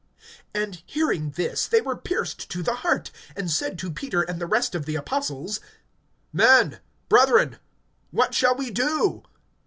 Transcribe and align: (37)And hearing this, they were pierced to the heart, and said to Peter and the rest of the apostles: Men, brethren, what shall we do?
(37)And 0.55 0.81
hearing 0.87 1.29
this, 1.35 1.67
they 1.67 1.79
were 1.79 1.95
pierced 1.95 2.49
to 2.49 2.63
the 2.63 2.77
heart, 2.77 3.11
and 3.35 3.51
said 3.51 3.77
to 3.77 3.91
Peter 3.91 4.23
and 4.23 4.41
the 4.41 4.47
rest 4.47 4.73
of 4.73 4.87
the 4.87 4.95
apostles: 4.95 5.59
Men, 6.33 6.79
brethren, 7.07 7.59
what 8.09 8.33
shall 8.33 8.55
we 8.55 8.71
do? 8.71 9.21